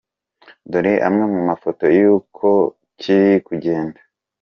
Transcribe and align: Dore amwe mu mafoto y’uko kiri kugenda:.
Dore 0.71 0.93
amwe 1.07 1.25
mu 1.33 1.41
mafoto 1.49 1.83
y’uko 1.97 2.47
kiri 2.99 3.33
kugenda:. 3.47 3.99